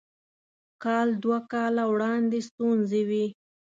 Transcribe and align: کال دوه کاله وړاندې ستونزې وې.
کال 0.83 1.09
دوه 1.23 1.39
کاله 1.51 1.83
وړاندې 1.93 2.39
ستونزې 2.49 3.01
وې. 3.09 3.25